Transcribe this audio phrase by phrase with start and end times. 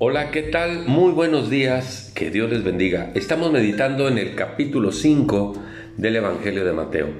[0.00, 0.86] Hola, ¿qué tal?
[0.88, 3.12] Muy buenos días, que Dios les bendiga.
[3.14, 5.54] Estamos meditando en el capítulo 5
[5.96, 7.10] del Evangelio de Mateo,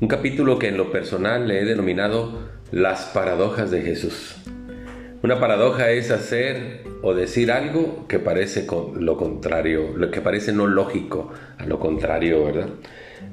[0.00, 2.40] un capítulo que en lo personal le he denominado
[2.72, 4.38] las paradojas de Jesús.
[5.22, 8.66] Una paradoja es hacer o decir algo que parece
[8.98, 12.70] lo contrario, lo que parece no lógico, a lo contrario, ¿verdad?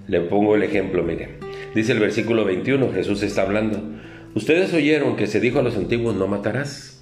[0.08, 1.40] Le pongo el ejemplo, miren.
[1.74, 3.82] Dice el versículo 21, Jesús está hablando.
[4.36, 6.93] Ustedes oyeron que se dijo a los antiguos, no matarás.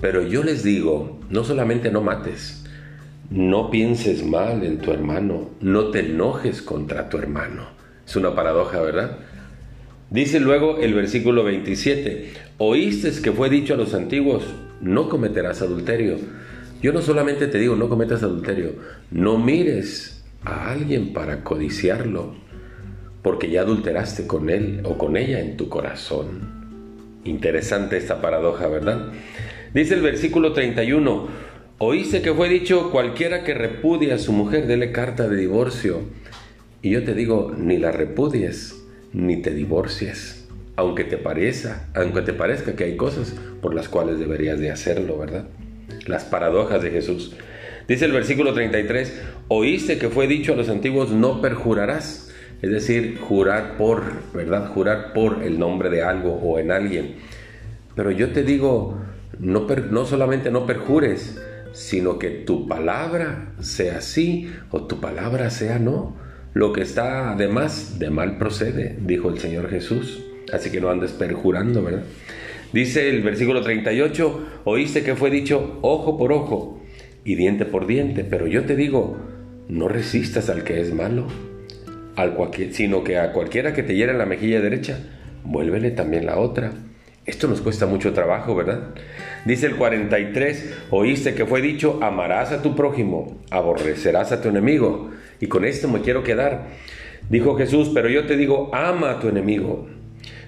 [0.00, 2.64] Pero yo les digo, no solamente no mates,
[3.30, 7.68] no pienses mal en tu hermano, no te enojes contra tu hermano.
[8.06, 9.18] Es una paradoja, ¿verdad?
[10.10, 14.42] Dice luego el versículo 27, oíste que fue dicho a los antiguos,
[14.80, 16.16] no cometerás adulterio.
[16.82, 18.72] Yo no solamente te digo, no cometas adulterio,
[19.10, 22.34] no mires a alguien para codiciarlo,
[23.22, 26.60] porque ya adulteraste con él o con ella en tu corazón.
[27.24, 29.12] Interesante esta paradoja, ¿verdad?
[29.72, 31.28] Dice el versículo 31,
[31.78, 36.00] oíste que fue dicho, cualquiera que repudie a su mujer, dele carta de divorcio.
[36.82, 42.32] Y yo te digo, ni la repudies, ni te divorcies, aunque te parezca, aunque te
[42.32, 45.44] parezca que hay cosas por las cuales deberías de hacerlo, ¿verdad?
[46.06, 47.36] Las paradojas de Jesús.
[47.86, 53.18] Dice el versículo 33, oíste que fue dicho a los antiguos, no perjurarás, es decir,
[53.20, 54.02] jurar por,
[54.34, 54.68] ¿verdad?
[54.72, 57.14] Jurar por el nombre de algo o en alguien.
[57.94, 58.98] Pero yo te digo,
[59.38, 61.40] no, solamente no perjures,
[61.72, 66.16] sino que tu palabra sea sí o tu palabra sea no.
[66.52, 70.24] Lo que está además de mal procede, dijo el Señor Jesús.
[70.52, 72.02] Así que no andes perjurando, ¿verdad?
[72.72, 76.80] Dice el versículo 38, oíste que fue dicho ojo por ojo
[77.24, 79.18] y diente por diente, pero yo te digo,
[79.68, 81.26] no resistas al que es malo,
[82.16, 82.36] al
[82.72, 84.98] sino que a cualquiera que te hiera la mejilla derecha,
[85.44, 86.72] vuélvele también la otra.
[87.30, 88.88] Esto nos cuesta mucho trabajo, ¿verdad?
[89.44, 95.10] Dice el 43, oíste que fue dicho, amarás a tu prójimo, aborrecerás a tu enemigo.
[95.38, 96.66] Y con esto me quiero quedar.
[97.28, 99.86] Dijo Jesús, pero yo te digo, ama a tu enemigo,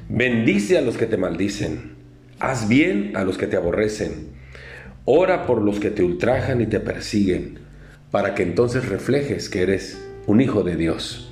[0.08, 1.92] bendice a los que te maldicen,
[2.40, 4.30] haz bien a los que te aborrecen,
[5.04, 7.60] ora por los que te ultrajan y te persiguen,
[8.10, 11.31] para que entonces reflejes que eres un hijo de Dios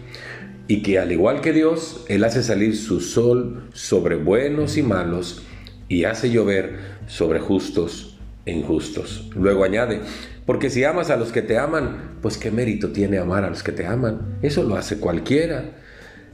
[0.70, 5.42] y que al igual que Dios, Él hace salir su sol sobre buenos y malos
[5.88, 8.16] y hace llover sobre justos
[8.46, 9.28] e injustos.
[9.34, 10.00] Luego añade,
[10.46, 13.64] porque si amas a los que te aman, pues qué mérito tiene amar a los
[13.64, 14.38] que te aman.
[14.42, 15.72] Eso lo hace cualquiera.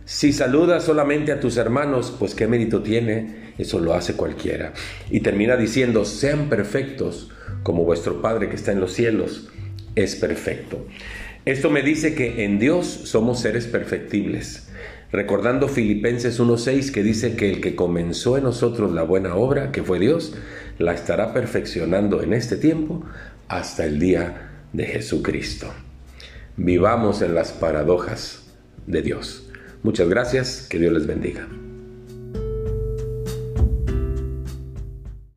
[0.05, 3.55] Si saludas solamente a tus hermanos, pues qué mérito tiene.
[3.57, 4.75] Eso lo hace cualquiera.
[5.11, 7.31] Y termina diciendo, sean perfectos
[7.63, 9.49] como vuestro Padre que está en los cielos
[9.97, 10.87] es perfecto.
[11.45, 14.69] Esto me dice que en Dios somos seres perfectibles.
[15.11, 19.83] Recordando Filipenses 1.6 que dice que el que comenzó en nosotros la buena obra, que
[19.83, 20.35] fue Dios,
[20.79, 23.05] la estará perfeccionando en este tiempo
[23.49, 25.73] hasta el día de Jesucristo.
[26.57, 28.47] Vivamos en las paradojas
[28.87, 29.49] de Dios.
[29.83, 31.47] Muchas gracias, que Dios les bendiga.